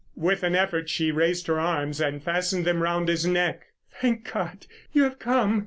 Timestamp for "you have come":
4.91-5.59